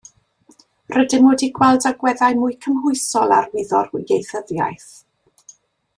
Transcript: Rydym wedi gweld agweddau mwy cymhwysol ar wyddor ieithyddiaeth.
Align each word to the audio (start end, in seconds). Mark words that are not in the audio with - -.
Rydym 0.95 1.27
wedi 1.31 1.49
gweld 1.59 1.85
agweddau 1.91 2.39
mwy 2.45 2.57
cymhwysol 2.67 3.37
ar 3.41 3.53
wyddor 3.53 3.93
ieithyddiaeth. 4.17 4.91